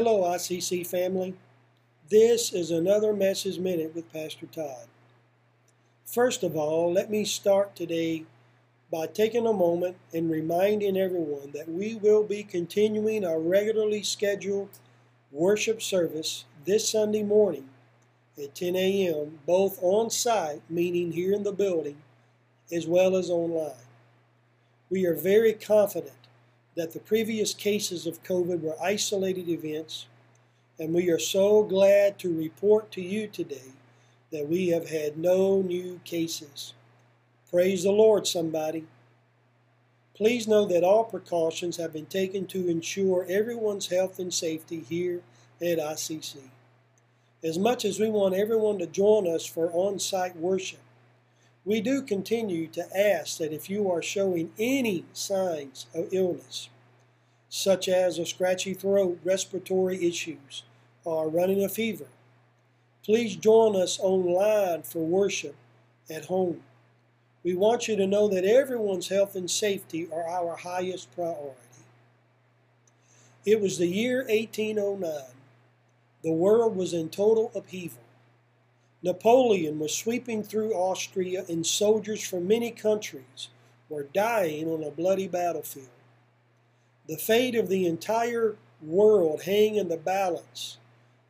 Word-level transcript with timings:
Hello, 0.00 0.20
ICC 0.22 0.86
family. 0.86 1.34
This 2.08 2.52
is 2.52 2.70
another 2.70 3.12
Message 3.12 3.58
Minute 3.58 3.96
with 3.96 4.12
Pastor 4.12 4.46
Todd. 4.46 4.86
First 6.04 6.44
of 6.44 6.54
all, 6.54 6.92
let 6.92 7.10
me 7.10 7.24
start 7.24 7.74
today 7.74 8.24
by 8.92 9.08
taking 9.08 9.44
a 9.44 9.52
moment 9.52 9.96
and 10.14 10.30
reminding 10.30 10.96
everyone 10.96 11.50
that 11.50 11.68
we 11.68 11.96
will 11.96 12.22
be 12.22 12.44
continuing 12.44 13.24
our 13.24 13.40
regularly 13.40 14.04
scheduled 14.04 14.68
worship 15.32 15.82
service 15.82 16.44
this 16.64 16.88
Sunday 16.88 17.24
morning 17.24 17.68
at 18.40 18.54
10 18.54 18.76
a.m., 18.76 19.40
both 19.46 19.82
on 19.82 20.10
site, 20.10 20.62
meaning 20.70 21.10
here 21.10 21.32
in 21.32 21.42
the 21.42 21.50
building, 21.50 22.00
as 22.70 22.86
well 22.86 23.16
as 23.16 23.30
online. 23.30 23.72
We 24.90 25.06
are 25.06 25.14
very 25.14 25.54
confident 25.54 26.27
that 26.78 26.92
the 26.92 27.00
previous 27.00 27.54
cases 27.54 28.06
of 28.06 28.22
COVID 28.22 28.60
were 28.60 28.80
isolated 28.80 29.48
events, 29.48 30.06
and 30.78 30.94
we 30.94 31.10
are 31.10 31.18
so 31.18 31.64
glad 31.64 32.20
to 32.20 32.32
report 32.32 32.92
to 32.92 33.02
you 33.02 33.26
today 33.26 33.72
that 34.30 34.48
we 34.48 34.68
have 34.68 34.88
had 34.88 35.18
no 35.18 35.60
new 35.60 36.00
cases. 36.04 36.74
Praise 37.50 37.82
the 37.82 37.90
Lord, 37.90 38.28
somebody. 38.28 38.84
Please 40.14 40.46
know 40.46 40.66
that 40.66 40.84
all 40.84 41.02
precautions 41.02 41.78
have 41.78 41.92
been 41.92 42.06
taken 42.06 42.46
to 42.46 42.68
ensure 42.68 43.26
everyone's 43.28 43.88
health 43.88 44.20
and 44.20 44.32
safety 44.32 44.84
here 44.88 45.22
at 45.60 45.78
ICC. 45.78 46.36
As 47.42 47.58
much 47.58 47.84
as 47.84 47.98
we 47.98 48.08
want 48.08 48.36
everyone 48.36 48.78
to 48.78 48.86
join 48.86 49.26
us 49.26 49.44
for 49.44 49.68
on 49.72 49.98
site 49.98 50.36
worship, 50.36 50.78
we 51.68 51.82
do 51.82 52.00
continue 52.00 52.66
to 52.68 52.98
ask 52.98 53.36
that 53.36 53.52
if 53.52 53.68
you 53.68 53.90
are 53.90 54.00
showing 54.00 54.52
any 54.58 55.04
signs 55.12 55.84
of 55.94 56.08
illness, 56.12 56.70
such 57.48 57.88
as 57.88 58.18
a 58.18 58.26
scratchy 58.26 58.74
throat, 58.74 59.18
respiratory 59.24 60.06
issues, 60.06 60.64
or 61.04 61.28
running 61.28 61.64
a 61.64 61.68
fever, 61.68 62.06
please 63.02 63.36
join 63.36 63.74
us 63.74 63.98
online 64.00 64.82
for 64.82 65.06
worship 65.06 65.56
at 66.10 66.26
home. 66.26 66.60
We 67.42 67.54
want 67.54 67.88
you 67.88 67.96
to 67.96 68.06
know 68.06 68.28
that 68.28 68.44
everyone's 68.44 69.08
health 69.08 69.34
and 69.34 69.50
safety 69.50 70.08
are 70.12 70.28
our 70.28 70.56
highest 70.56 71.14
priority. 71.14 71.56
It 73.46 73.60
was 73.60 73.78
the 73.78 73.86
year 73.86 74.26
1809. 74.28 75.22
The 76.22 76.32
world 76.32 76.76
was 76.76 76.92
in 76.92 77.08
total 77.08 77.50
upheaval. 77.54 78.02
Napoleon 79.02 79.78
was 79.78 79.96
sweeping 79.96 80.42
through 80.42 80.74
Austria, 80.74 81.44
and 81.48 81.64
soldiers 81.64 82.20
from 82.20 82.48
many 82.48 82.72
countries 82.72 83.48
were 83.88 84.02
dying 84.02 84.68
on 84.68 84.82
a 84.82 84.90
bloody 84.90 85.28
battlefield. 85.28 85.88
The 87.08 87.16
fate 87.16 87.54
of 87.54 87.68
the 87.68 87.86
entire 87.86 88.56
world 88.82 89.44
hung 89.44 89.76
in 89.76 89.88
the 89.88 89.96
balance, 89.96 90.76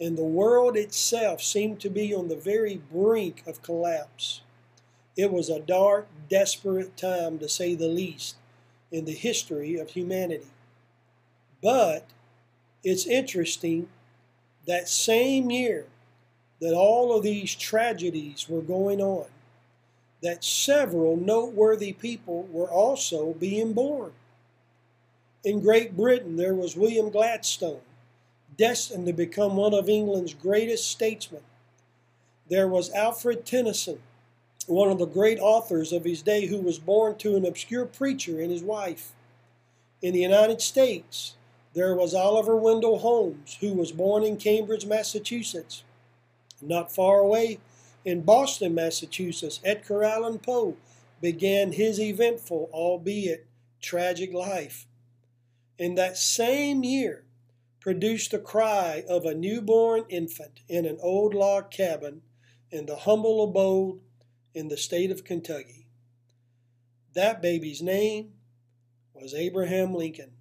and 0.00 0.16
the 0.16 0.24
world 0.24 0.76
itself 0.76 1.42
seemed 1.42 1.80
to 1.80 1.90
be 1.90 2.14
on 2.14 2.28
the 2.28 2.36
very 2.36 2.80
brink 2.90 3.42
of 3.46 3.62
collapse. 3.62 4.40
It 5.16 5.30
was 5.30 5.50
a 5.50 5.60
dark, 5.60 6.08
desperate 6.30 6.96
time, 6.96 7.38
to 7.38 7.48
say 7.48 7.74
the 7.74 7.88
least, 7.88 8.36
in 8.90 9.04
the 9.04 9.12
history 9.12 9.76
of 9.76 9.90
humanity. 9.90 10.50
But 11.62 12.06
it's 12.82 13.06
interesting 13.06 13.88
that 14.66 14.88
same 14.88 15.50
year, 15.50 15.86
that 16.60 16.74
all 16.74 17.14
of 17.14 17.22
these 17.22 17.54
tragedies 17.54 18.48
were 18.48 18.62
going 18.62 19.00
on, 19.00 19.26
that 20.22 20.42
several 20.42 21.16
noteworthy 21.16 21.92
people 21.92 22.48
were 22.50 22.70
also 22.70 23.34
being 23.34 23.74
born. 23.74 24.12
In 25.46 25.60
Great 25.60 25.96
Britain, 25.96 26.34
there 26.34 26.56
was 26.56 26.76
William 26.76 27.08
Gladstone, 27.08 27.78
destined 28.58 29.06
to 29.06 29.12
become 29.12 29.54
one 29.54 29.74
of 29.74 29.88
England's 29.88 30.34
greatest 30.34 30.90
statesmen. 30.90 31.42
There 32.50 32.66
was 32.66 32.92
Alfred 32.92 33.46
Tennyson, 33.46 34.00
one 34.66 34.90
of 34.90 34.98
the 34.98 35.06
great 35.06 35.38
authors 35.38 35.92
of 35.92 36.02
his 36.02 36.20
day, 36.20 36.46
who 36.46 36.58
was 36.58 36.80
born 36.80 37.16
to 37.18 37.36
an 37.36 37.46
obscure 37.46 37.86
preacher 37.86 38.40
and 38.40 38.50
his 38.50 38.64
wife. 38.64 39.12
In 40.02 40.14
the 40.14 40.20
United 40.20 40.60
States, 40.60 41.36
there 41.74 41.94
was 41.94 42.12
Oliver 42.12 42.56
Wendell 42.56 42.98
Holmes, 42.98 43.58
who 43.60 43.72
was 43.72 43.92
born 43.92 44.24
in 44.24 44.38
Cambridge, 44.38 44.84
Massachusetts. 44.84 45.84
Not 46.60 46.90
far 46.90 47.20
away 47.20 47.60
in 48.04 48.22
Boston, 48.22 48.74
Massachusetts, 48.74 49.60
Edgar 49.62 50.02
Allan 50.02 50.40
Poe 50.40 50.76
began 51.22 51.70
his 51.70 52.00
eventful, 52.00 52.68
albeit 52.72 53.46
tragic 53.80 54.32
life. 54.34 54.88
In 55.78 55.94
that 55.96 56.16
same 56.16 56.84
year, 56.84 57.26
produced 57.80 58.30
the 58.30 58.38
cry 58.38 59.04
of 59.08 59.24
a 59.24 59.34
newborn 59.34 60.04
infant 60.08 60.60
in 60.68 60.86
an 60.86 60.98
old 61.00 61.34
log 61.34 61.70
cabin 61.70 62.22
in 62.70 62.86
the 62.86 62.96
humble 62.96 63.44
abode 63.44 64.00
in 64.54 64.68
the 64.68 64.76
state 64.76 65.10
of 65.10 65.24
Kentucky. 65.24 65.86
That 67.14 67.40
baby's 67.40 67.82
name 67.82 68.32
was 69.14 69.34
Abraham 69.34 69.94
Lincoln. 69.94 70.32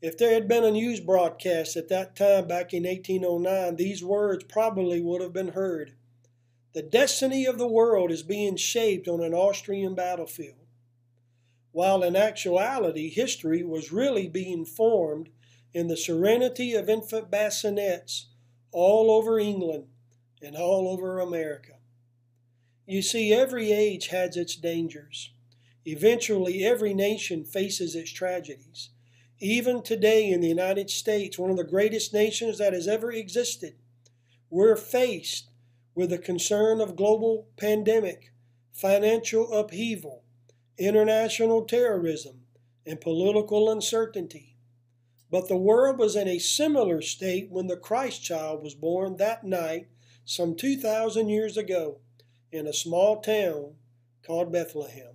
If 0.00 0.18
there 0.18 0.34
had 0.34 0.48
been 0.48 0.64
a 0.64 0.70
news 0.70 1.00
broadcast 1.00 1.76
at 1.76 1.88
that 1.88 2.16
time 2.16 2.46
back 2.46 2.74
in 2.74 2.82
1809, 2.82 3.76
these 3.76 4.02
words 4.04 4.44
probably 4.44 5.00
would 5.00 5.22
have 5.22 5.32
been 5.32 5.48
heard. 5.48 5.94
The 6.74 6.82
destiny 6.82 7.46
of 7.46 7.56
the 7.56 7.68
world 7.68 8.10
is 8.10 8.22
being 8.22 8.56
shaped 8.56 9.06
on 9.06 9.22
an 9.22 9.32
Austrian 9.32 9.94
battlefield. 9.94 10.63
While 11.74 12.04
in 12.04 12.14
actuality, 12.14 13.10
history 13.10 13.64
was 13.64 13.90
really 13.90 14.28
being 14.28 14.64
formed 14.64 15.30
in 15.72 15.88
the 15.88 15.96
serenity 15.96 16.72
of 16.72 16.88
infant 16.88 17.32
bassinets 17.32 18.26
all 18.70 19.10
over 19.10 19.40
England 19.40 19.88
and 20.40 20.54
all 20.54 20.86
over 20.88 21.18
America. 21.18 21.72
You 22.86 23.02
see, 23.02 23.32
every 23.34 23.72
age 23.72 24.06
has 24.06 24.36
its 24.36 24.54
dangers. 24.54 25.32
Eventually, 25.84 26.64
every 26.64 26.94
nation 26.94 27.44
faces 27.44 27.96
its 27.96 28.12
tragedies. 28.12 28.90
Even 29.40 29.82
today 29.82 30.30
in 30.30 30.40
the 30.40 30.46
United 30.46 30.90
States, 30.90 31.40
one 31.40 31.50
of 31.50 31.56
the 31.56 31.64
greatest 31.64 32.14
nations 32.14 32.58
that 32.58 32.72
has 32.72 32.86
ever 32.86 33.10
existed, 33.10 33.74
we're 34.48 34.76
faced 34.76 35.50
with 35.96 36.10
the 36.10 36.18
concern 36.18 36.80
of 36.80 36.94
global 36.94 37.48
pandemic, 37.56 38.32
financial 38.70 39.52
upheaval, 39.52 40.23
international 40.78 41.64
terrorism, 41.64 42.40
and 42.86 43.00
political 43.00 43.70
uncertainty. 43.70 44.56
But 45.30 45.48
the 45.48 45.56
world 45.56 45.98
was 45.98 46.16
in 46.16 46.28
a 46.28 46.38
similar 46.38 47.00
state 47.00 47.50
when 47.50 47.66
the 47.66 47.76
Christ 47.76 48.22
child 48.22 48.62
was 48.62 48.74
born 48.74 49.16
that 49.16 49.44
night, 49.44 49.88
some 50.24 50.54
2,000 50.54 51.28
years 51.28 51.56
ago, 51.56 51.98
in 52.52 52.66
a 52.66 52.72
small 52.72 53.20
town 53.20 53.74
called 54.24 54.52
Bethlehem. 54.52 55.14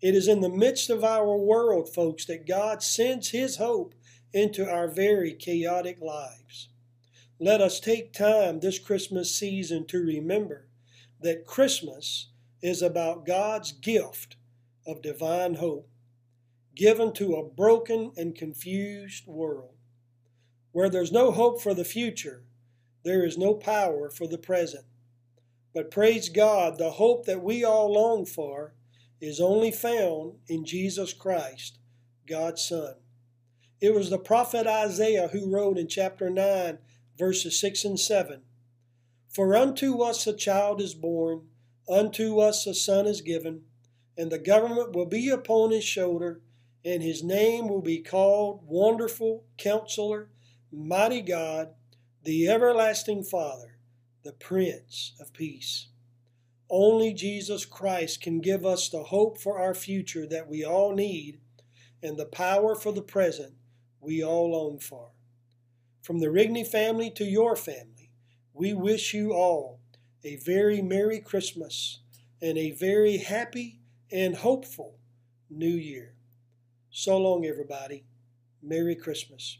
It 0.00 0.14
is 0.14 0.28
in 0.28 0.40
the 0.40 0.48
midst 0.48 0.90
of 0.90 1.04
our 1.04 1.36
world, 1.36 1.92
folks, 1.92 2.24
that 2.26 2.46
God 2.46 2.82
sends 2.82 3.30
His 3.30 3.56
hope 3.56 3.94
into 4.32 4.68
our 4.70 4.88
very 4.88 5.32
chaotic 5.32 6.00
lives. 6.00 6.68
Let 7.38 7.60
us 7.60 7.80
take 7.80 8.12
time 8.12 8.60
this 8.60 8.78
Christmas 8.78 9.38
season 9.38 9.86
to 9.88 9.98
remember 9.98 10.68
that 11.20 11.46
Christmas 11.46 12.30
is 12.62 12.82
about 12.82 13.26
God's 13.26 13.72
gift 13.72 14.36
of 14.86 15.02
divine 15.02 15.54
hope 15.54 15.88
given 16.76 17.10
to 17.14 17.34
a 17.34 17.42
broken 17.42 18.12
and 18.16 18.36
confused 18.36 19.26
world. 19.26 19.74
Where 20.72 20.90
there's 20.90 21.10
no 21.10 21.32
hope 21.32 21.60
for 21.60 21.72
the 21.72 21.84
future, 21.84 22.44
there 23.02 23.24
is 23.24 23.38
no 23.38 23.54
power 23.54 24.10
for 24.10 24.28
the 24.28 24.38
present. 24.38 24.84
But 25.74 25.90
praise 25.90 26.28
God, 26.28 26.76
the 26.76 26.92
hope 26.92 27.24
that 27.24 27.42
we 27.42 27.64
all 27.64 27.92
long 27.92 28.26
for 28.26 28.74
is 29.20 29.40
only 29.40 29.70
found 29.70 30.34
in 30.48 30.66
Jesus 30.66 31.14
Christ, 31.14 31.78
God's 32.28 32.62
Son. 32.62 32.94
It 33.80 33.94
was 33.94 34.10
the 34.10 34.18
prophet 34.18 34.66
Isaiah 34.66 35.28
who 35.28 35.50
wrote 35.50 35.78
in 35.78 35.88
chapter 35.88 36.28
9, 36.28 36.78
verses 37.18 37.58
6 37.58 37.84
and 37.84 38.00
7 38.00 38.42
For 39.30 39.56
unto 39.56 40.02
us 40.02 40.26
a 40.26 40.34
child 40.34 40.82
is 40.82 40.94
born, 40.94 41.42
unto 41.88 42.38
us 42.38 42.66
a 42.66 42.74
son 42.74 43.06
is 43.06 43.20
given, 43.20 43.62
and 44.16 44.30
the 44.30 44.38
government 44.38 44.94
will 44.94 45.06
be 45.06 45.28
upon 45.28 45.70
his 45.70 45.84
shoulder, 45.84 46.40
and 46.84 47.02
his 47.02 47.22
name 47.22 47.68
will 47.68 47.82
be 47.82 47.98
called 47.98 48.60
Wonderful 48.66 49.44
Counselor, 49.58 50.30
Mighty 50.72 51.22
God, 51.22 51.70
the 52.22 52.48
Everlasting 52.48 53.24
Father, 53.24 53.78
the 54.24 54.32
Prince 54.32 55.12
of 55.20 55.32
Peace. 55.32 55.88
Only 56.68 57.12
Jesus 57.14 57.64
Christ 57.64 58.20
can 58.20 58.40
give 58.40 58.66
us 58.66 58.88
the 58.88 59.04
hope 59.04 59.38
for 59.38 59.58
our 59.58 59.74
future 59.74 60.26
that 60.26 60.48
we 60.48 60.64
all 60.64 60.92
need 60.94 61.38
and 62.02 62.16
the 62.16 62.26
power 62.26 62.74
for 62.74 62.92
the 62.92 63.02
present 63.02 63.54
we 64.00 64.22
all 64.22 64.50
long 64.50 64.78
for. 64.78 65.10
From 66.02 66.18
the 66.18 66.26
Rigney 66.26 66.66
family 66.66 67.10
to 67.10 67.24
your 67.24 67.56
family, 67.56 68.10
we 68.52 68.72
wish 68.72 69.14
you 69.14 69.32
all 69.32 69.80
a 70.24 70.36
very 70.36 70.82
Merry 70.82 71.20
Christmas 71.20 72.00
and 72.40 72.58
a 72.58 72.72
very 72.72 73.18
happy 73.18 73.80
and 74.10 74.36
hopeful 74.36 74.98
New 75.50 75.66
Year. 75.66 76.14
So 76.90 77.18
long, 77.18 77.44
everybody. 77.44 78.04
Merry 78.62 78.96
Christmas. 78.96 79.58